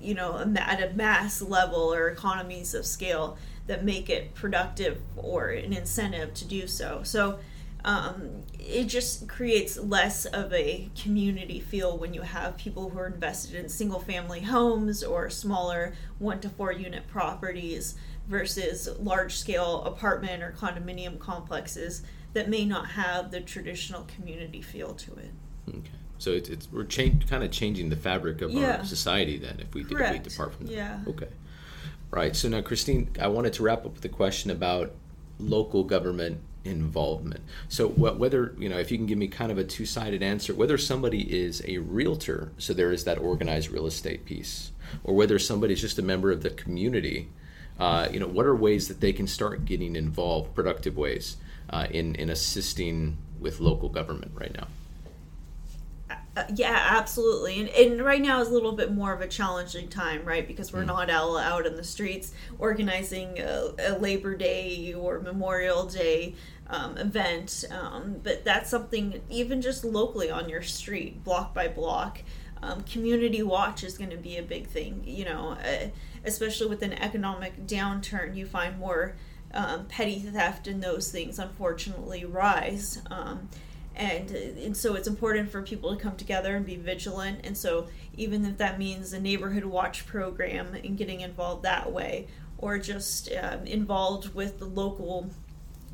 you 0.00 0.14
know, 0.14 0.38
at 0.56 0.82
a 0.82 0.94
mass 0.94 1.42
level 1.42 1.92
or 1.92 2.08
economies 2.08 2.74
of 2.74 2.86
scale 2.86 3.36
that 3.66 3.84
make 3.84 4.08
it 4.08 4.34
productive 4.34 5.00
or 5.16 5.48
an 5.48 5.72
incentive 5.72 6.34
to 6.34 6.44
do 6.44 6.66
so. 6.66 7.00
So. 7.02 7.38
Um, 7.84 8.42
it 8.58 8.86
just 8.86 9.28
creates 9.28 9.76
less 9.76 10.24
of 10.24 10.52
a 10.52 10.90
community 11.00 11.60
feel 11.60 11.96
when 11.96 12.14
you 12.14 12.22
have 12.22 12.56
people 12.56 12.90
who 12.90 12.98
are 12.98 13.06
invested 13.06 13.54
in 13.54 13.68
single 13.68 14.00
family 14.00 14.40
homes 14.40 15.04
or 15.04 15.30
smaller 15.30 15.94
one 16.18 16.40
to 16.40 16.48
four 16.48 16.72
unit 16.72 17.06
properties 17.06 17.94
versus 18.26 18.88
large 18.98 19.36
scale 19.36 19.82
apartment 19.84 20.42
or 20.42 20.52
condominium 20.58 21.18
complexes 21.18 22.02
that 22.32 22.48
may 22.48 22.64
not 22.64 22.90
have 22.90 23.30
the 23.30 23.40
traditional 23.40 24.04
community 24.04 24.60
feel 24.60 24.92
to 24.94 25.12
it. 25.14 25.30
Okay. 25.68 25.90
So 26.18 26.30
it's, 26.32 26.48
it's 26.48 26.70
we're 26.70 26.84
change, 26.84 27.28
kind 27.28 27.44
of 27.44 27.50
changing 27.50 27.90
the 27.90 27.96
fabric 27.96 28.42
of 28.42 28.50
yeah. 28.50 28.78
our 28.78 28.84
society 28.84 29.38
then 29.38 29.60
if 29.60 29.74
we, 29.74 29.82
if 29.82 29.90
we 29.90 30.18
depart 30.18 30.54
from 30.54 30.66
that. 30.66 30.72
Yeah. 30.72 31.00
Okay. 31.06 31.28
Right. 32.10 32.34
So 32.34 32.48
now, 32.48 32.62
Christine, 32.62 33.10
I 33.20 33.28
wanted 33.28 33.52
to 33.54 33.62
wrap 33.62 33.84
up 33.84 33.94
with 33.94 34.04
a 34.04 34.08
question 34.08 34.50
about 34.50 34.92
local 35.38 35.84
government 35.84 36.40
involvement. 36.64 37.42
So 37.68 37.88
whether 37.88 38.54
you 38.58 38.68
know, 38.68 38.78
if 38.78 38.90
you 38.90 38.96
can 38.96 39.06
give 39.06 39.18
me 39.18 39.28
kind 39.28 39.52
of 39.52 39.58
a 39.58 39.64
two-sided 39.64 40.22
answer, 40.22 40.54
whether 40.54 40.78
somebody 40.78 41.22
is 41.22 41.62
a 41.66 41.78
realtor, 41.78 42.52
so 42.58 42.72
there 42.72 42.92
is 42.92 43.04
that 43.04 43.18
organized 43.18 43.70
real 43.70 43.86
estate 43.86 44.24
piece, 44.24 44.72
or 45.04 45.14
whether 45.14 45.38
somebody 45.38 45.74
is 45.74 45.80
just 45.80 45.98
a 45.98 46.02
member 46.02 46.30
of 46.30 46.42
the 46.42 46.50
community 46.50 47.28
uh, 47.78 48.08
you 48.10 48.18
know, 48.18 48.26
what 48.26 48.46
are 48.46 48.56
ways 48.56 48.88
that 48.88 49.00
they 49.00 49.12
can 49.12 49.26
start 49.26 49.64
getting 49.64 49.96
involved, 49.96 50.54
productive 50.54 50.96
ways, 50.96 51.36
uh, 51.70 51.86
in 51.90 52.14
in 52.14 52.30
assisting 52.30 53.16
with 53.38 53.60
local 53.60 53.88
government 53.88 54.32
right 54.34 54.54
now? 54.54 54.66
Uh, 56.36 56.44
yeah, 56.54 56.88
absolutely. 56.90 57.60
And, 57.60 57.68
and 57.70 58.04
right 58.04 58.20
now 58.20 58.42
is 58.42 58.48
a 58.48 58.52
little 58.52 58.72
bit 58.72 58.92
more 58.92 59.14
of 59.14 59.22
a 59.22 59.26
challenging 59.26 59.88
time, 59.88 60.22
right? 60.26 60.46
Because 60.46 60.70
we're 60.70 60.82
mm. 60.82 60.88
not 60.88 61.10
all 61.10 61.38
out 61.38 61.64
in 61.64 61.76
the 61.76 61.84
streets 61.84 62.32
organizing 62.58 63.38
a, 63.40 63.70
a 63.78 63.98
Labor 63.98 64.36
Day 64.36 64.92
or 64.92 65.18
Memorial 65.20 65.86
Day 65.86 66.34
um, 66.68 66.98
event. 66.98 67.64
Um, 67.70 68.20
but 68.22 68.44
that's 68.44 68.68
something, 68.68 69.22
even 69.30 69.62
just 69.62 69.82
locally 69.82 70.30
on 70.30 70.50
your 70.50 70.60
street, 70.60 71.24
block 71.24 71.54
by 71.54 71.68
block, 71.68 72.20
um, 72.62 72.82
community 72.82 73.42
watch 73.42 73.82
is 73.82 73.96
going 73.96 74.10
to 74.10 74.18
be 74.18 74.36
a 74.36 74.42
big 74.42 74.66
thing. 74.66 75.04
You 75.06 75.24
know, 75.24 75.56
uh, 75.64 75.88
especially 76.22 76.66
with 76.68 76.82
an 76.82 76.92
economic 76.92 77.66
downturn, 77.66 78.36
you 78.36 78.44
find 78.44 78.78
more 78.78 79.16
um, 79.54 79.86
petty 79.86 80.18
theft 80.18 80.66
and 80.66 80.82
those 80.82 81.10
things 81.10 81.38
unfortunately 81.38 82.26
rise. 82.26 83.00
And, 83.96 84.30
and 84.30 84.76
so 84.76 84.94
it's 84.94 85.08
important 85.08 85.50
for 85.50 85.62
people 85.62 85.96
to 85.96 86.00
come 86.00 86.16
together 86.16 86.54
and 86.54 86.66
be 86.66 86.76
vigilant. 86.76 87.40
And 87.44 87.56
so, 87.56 87.88
even 88.14 88.44
if 88.44 88.58
that 88.58 88.78
means 88.78 89.12
a 89.12 89.20
neighborhood 89.20 89.64
watch 89.64 90.06
program 90.06 90.74
and 90.74 90.98
getting 90.98 91.22
involved 91.22 91.62
that 91.62 91.90
way, 91.90 92.28
or 92.58 92.78
just 92.78 93.30
um, 93.32 93.66
involved 93.66 94.34
with 94.34 94.58
the 94.58 94.66
local 94.66 95.30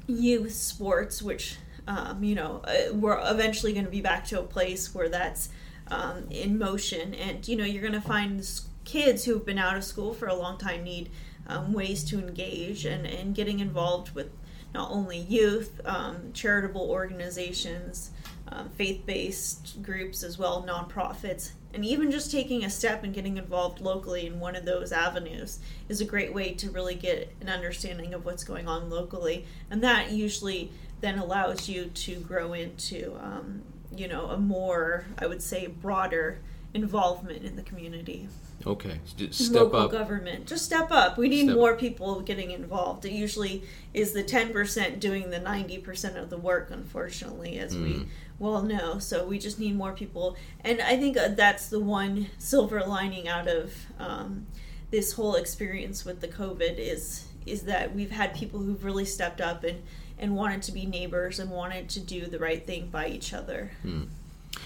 youth 0.06 0.52
sports, 0.52 1.22
which 1.22 1.56
um, 1.86 2.22
you 2.22 2.34
know 2.34 2.62
uh, 2.64 2.92
we're 2.92 3.20
eventually 3.30 3.72
going 3.72 3.84
to 3.84 3.90
be 3.90 4.00
back 4.00 4.24
to 4.26 4.40
a 4.40 4.42
place 4.42 4.94
where 4.94 5.08
that's 5.08 5.48
um, 5.88 6.26
in 6.30 6.58
motion, 6.58 7.14
and 7.14 7.46
you 7.46 7.56
know 7.56 7.64
you're 7.64 7.82
going 7.82 7.92
to 7.92 8.00
find 8.00 8.48
kids 8.84 9.24
who've 9.24 9.44
been 9.44 9.58
out 9.58 9.76
of 9.76 9.84
school 9.84 10.12
for 10.12 10.26
a 10.26 10.34
long 10.34 10.58
time 10.58 10.82
need 10.82 11.10
um, 11.46 11.72
ways 11.72 12.04
to 12.04 12.18
engage 12.18 12.84
and, 12.84 13.06
and 13.06 13.34
getting 13.34 13.60
involved 13.60 14.14
with 14.14 14.30
not 14.74 14.90
only 14.90 15.18
youth, 15.18 15.80
um, 15.84 16.32
charitable 16.32 16.88
organizations, 16.90 18.10
um, 18.48 18.68
faith 18.70 19.04
based 19.06 19.82
groups 19.82 20.22
as 20.22 20.38
well, 20.38 20.64
nonprofits, 20.66 21.52
and 21.74 21.84
even 21.84 22.10
just 22.10 22.30
taking 22.30 22.64
a 22.64 22.70
step 22.70 23.02
and 23.02 23.14
getting 23.14 23.38
involved 23.38 23.80
locally 23.80 24.26
in 24.26 24.38
one 24.38 24.54
of 24.54 24.64
those 24.64 24.92
avenues 24.92 25.58
is 25.88 26.00
a 26.00 26.04
great 26.04 26.34
way 26.34 26.52
to 26.52 26.70
really 26.70 26.94
get 26.94 27.34
an 27.40 27.48
understanding 27.48 28.12
of 28.12 28.24
what's 28.24 28.44
going 28.44 28.68
on 28.68 28.90
locally. 28.90 29.46
And 29.70 29.82
that 29.82 30.10
usually 30.12 30.70
then 31.00 31.18
allows 31.18 31.68
you 31.68 31.86
to 31.86 32.16
grow 32.16 32.52
into, 32.52 33.16
um, 33.20 33.62
you 33.96 34.06
know, 34.06 34.26
a 34.26 34.36
more, 34.36 35.06
I 35.18 35.26
would 35.26 35.42
say, 35.42 35.66
broader 35.66 36.38
involvement 36.74 37.44
in 37.44 37.56
the 37.56 37.62
community. 37.62 38.28
Okay, 38.66 39.00
step 39.30 39.54
local 39.54 39.80
up. 39.80 39.90
government. 39.90 40.46
Just 40.46 40.64
step 40.64 40.90
up. 40.90 41.18
We 41.18 41.28
need 41.28 41.44
step. 41.44 41.56
more 41.56 41.76
people 41.76 42.20
getting 42.20 42.52
involved. 42.52 43.04
It 43.04 43.12
usually 43.12 43.64
is 43.92 44.12
the 44.12 44.22
ten 44.22 44.52
percent 44.52 45.00
doing 45.00 45.30
the 45.30 45.40
ninety 45.40 45.78
percent 45.78 46.16
of 46.16 46.30
the 46.30 46.38
work. 46.38 46.70
Unfortunately, 46.70 47.58
as 47.58 47.74
mm. 47.74 47.82
we 47.82 48.06
well 48.38 48.62
know, 48.62 48.98
so 48.98 49.26
we 49.26 49.38
just 49.38 49.58
need 49.58 49.74
more 49.76 49.92
people. 49.92 50.36
And 50.64 50.80
I 50.80 50.96
think 50.96 51.16
uh, 51.16 51.28
that's 51.28 51.68
the 51.68 51.80
one 51.80 52.28
silver 52.38 52.82
lining 52.84 53.28
out 53.28 53.48
of 53.48 53.74
um, 53.98 54.46
this 54.90 55.14
whole 55.14 55.34
experience 55.34 56.04
with 56.04 56.20
the 56.20 56.28
COVID 56.28 56.78
is 56.78 57.26
is 57.44 57.62
that 57.62 57.94
we've 57.94 58.12
had 58.12 58.34
people 58.34 58.60
who've 58.60 58.84
really 58.84 59.04
stepped 59.04 59.40
up 59.40 59.64
and 59.64 59.82
and 60.18 60.36
wanted 60.36 60.62
to 60.62 60.72
be 60.72 60.86
neighbors 60.86 61.40
and 61.40 61.50
wanted 61.50 61.88
to 61.88 61.98
do 61.98 62.26
the 62.26 62.38
right 62.38 62.64
thing 62.64 62.88
by 62.88 63.08
each 63.08 63.34
other. 63.34 63.72
Mm. 63.84 64.06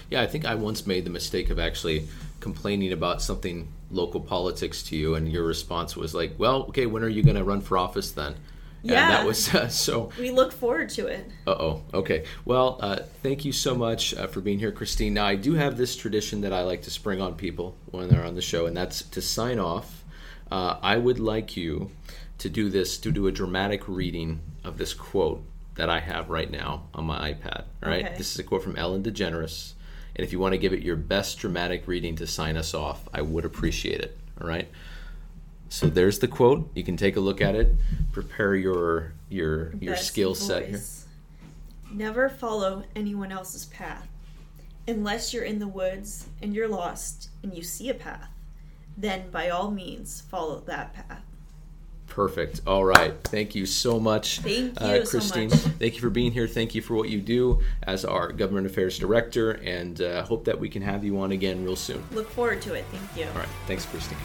Yeah, 0.09 0.21
I 0.21 0.27
think 0.27 0.45
I 0.45 0.55
once 0.55 0.85
made 0.87 1.05
the 1.05 1.09
mistake 1.09 1.49
of 1.49 1.59
actually 1.59 2.07
complaining 2.39 2.91
about 2.93 3.21
something 3.21 3.67
local 3.91 4.19
politics 4.21 4.83
to 4.83 4.95
you, 4.95 5.15
and 5.15 5.31
your 5.31 5.43
response 5.43 5.95
was 5.95 6.13
like, 6.13 6.33
"Well, 6.37 6.63
okay, 6.69 6.85
when 6.85 7.03
are 7.03 7.09
you 7.09 7.23
going 7.23 7.37
to 7.37 7.43
run 7.43 7.61
for 7.61 7.77
office 7.77 8.11
then?" 8.11 8.35
Yeah, 8.83 9.01
and 9.03 9.11
that 9.11 9.25
was 9.25 9.53
uh, 9.55 9.67
so. 9.69 10.11
We 10.19 10.31
look 10.31 10.51
forward 10.53 10.89
to 10.91 11.07
it. 11.07 11.25
Uh 11.45 11.51
oh. 11.51 11.83
Okay. 11.93 12.25
Well, 12.45 12.77
uh, 12.81 12.97
thank 13.23 13.43
you 13.43 13.51
so 13.51 13.75
much 13.75 14.13
uh, 14.13 14.27
for 14.27 14.39
being 14.41 14.59
here, 14.59 14.71
Christine. 14.71 15.13
Now, 15.13 15.25
I 15.25 15.35
do 15.35 15.53
have 15.55 15.77
this 15.77 15.95
tradition 15.95 16.41
that 16.41 16.53
I 16.53 16.61
like 16.61 16.83
to 16.83 16.91
spring 16.91 17.19
on 17.21 17.35
people 17.35 17.75
when 17.91 18.07
they're 18.07 18.23
on 18.25 18.35
the 18.35 18.41
show, 18.41 18.65
and 18.65 18.75
that's 18.77 19.01
to 19.01 19.21
sign 19.21 19.59
off 19.59 20.03
Uh, 20.49 20.77
I 20.81 20.97
would 20.97 21.19
like 21.19 21.57
you 21.57 21.91
to 22.37 22.49
do 22.49 22.69
this, 22.69 22.97
to 22.99 23.11
do 23.11 23.27
a 23.27 23.31
dramatic 23.31 23.87
reading 23.87 24.39
of 24.63 24.77
this 24.77 24.93
quote 24.93 25.43
that 25.75 25.89
I 25.89 25.99
have 25.99 26.29
right 26.29 26.49
now 26.49 26.87
on 26.93 27.05
my 27.05 27.33
iPad. 27.33 27.63
All 27.83 27.89
right. 27.89 28.05
Okay. 28.05 28.15
This 28.17 28.31
is 28.33 28.39
a 28.39 28.43
quote 28.43 28.63
from 28.63 28.75
Ellen 28.77 29.03
DeGeneres. 29.03 29.73
And 30.17 30.25
if 30.25 30.33
you 30.33 30.39
want 30.39 30.53
to 30.53 30.57
give 30.57 30.73
it 30.73 30.81
your 30.81 30.95
best 30.95 31.37
dramatic 31.37 31.87
reading 31.87 32.15
to 32.15 32.27
sign 32.27 32.57
us 32.57 32.73
off, 32.73 33.07
I 33.13 33.21
would 33.21 33.45
appreciate 33.45 34.01
it. 34.01 34.17
All 34.41 34.47
right. 34.47 34.67
So 35.69 35.87
there's 35.87 36.19
the 36.19 36.27
quote. 36.27 36.69
You 36.73 36.83
can 36.83 36.97
take 36.97 37.17
a 37.17 37.19
look 37.19 37.39
at 37.39 37.55
it. 37.55 37.75
Prepare 38.11 38.55
your 38.55 39.13
your 39.29 39.73
your 39.75 39.93
Best 39.93 40.07
skill 40.07 40.33
set 40.33 40.69
here. 40.69 40.81
Never 41.91 42.29
follow 42.29 42.83
anyone 42.95 43.31
else's 43.31 43.65
path. 43.65 44.07
Unless 44.87 45.33
you're 45.33 45.43
in 45.43 45.59
the 45.59 45.67
woods 45.67 46.27
and 46.41 46.55
you're 46.55 46.67
lost 46.67 47.29
and 47.43 47.53
you 47.53 47.61
see 47.61 47.89
a 47.89 47.93
path, 47.93 48.29
then 48.97 49.29
by 49.29 49.49
all 49.49 49.69
means 49.69 50.21
follow 50.21 50.61
that 50.61 50.93
path. 50.93 51.23
Perfect. 52.07 52.61
All 52.65 52.83
right. 52.83 53.13
Thank 53.25 53.53
you 53.53 53.65
so 53.65 53.99
much, 53.99 54.39
Thank 54.39 54.81
uh, 54.81 54.85
you 54.85 55.05
so 55.05 55.17
much. 55.19 55.51
Thank 55.51 55.95
you 55.95 56.01
for 56.01 56.09
being 56.09 56.31
here. 56.31 56.47
Thank 56.47 56.73
you 56.73 56.81
for 56.81 56.95
what 56.95 57.09
you 57.09 57.21
do 57.21 57.61
as 57.83 58.05
our 58.05 58.31
government 58.31 58.65
affairs 58.65 58.97
director, 58.97 59.51
and 59.51 60.01
uh, 60.01 60.23
hope 60.23 60.45
that 60.45 60.59
we 60.59 60.69
can 60.69 60.81
have 60.81 61.03
you 61.03 61.19
on 61.19 61.31
again 61.31 61.63
real 61.63 61.75
soon. 61.75 62.03
Look 62.11 62.29
forward 62.31 62.61
to 62.63 62.73
it. 62.73 62.85
Thank 62.91 63.17
you. 63.17 63.31
All 63.31 63.39
right. 63.39 63.49
Thanks, 63.67 63.85
Christine. 63.85 64.17